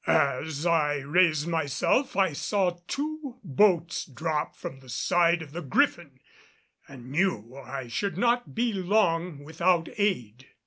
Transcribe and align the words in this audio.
As 0.07 0.65
I 0.65 0.95
raised 0.95 1.47
myself 1.47 2.17
I 2.17 2.33
saw 2.33 2.79
two 2.87 3.37
boats 3.43 4.03
drop 4.03 4.55
from 4.55 4.79
the 4.79 4.89
side 4.89 5.43
of 5.43 5.51
the 5.51 5.61
Griffin 5.61 6.19
and 6.87 7.11
knew 7.11 7.55
I 7.55 7.87
should 7.87 8.17
not 8.17 8.47
long 8.57 9.35
be 9.37 9.43
without 9.43 9.89
aid. 9.99 10.47